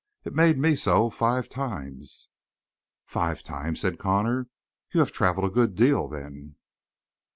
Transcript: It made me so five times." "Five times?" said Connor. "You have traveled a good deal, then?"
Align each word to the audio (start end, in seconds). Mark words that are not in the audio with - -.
It 0.23 0.33
made 0.33 0.57
me 0.57 0.75
so 0.75 1.11
five 1.11 1.47
times." 1.47 2.27
"Five 3.05 3.43
times?" 3.43 3.81
said 3.81 3.99
Connor. 3.99 4.47
"You 4.91 4.99
have 4.99 5.11
traveled 5.11 5.45
a 5.45 5.53
good 5.53 5.75
deal, 5.75 6.07
then?" 6.07 6.55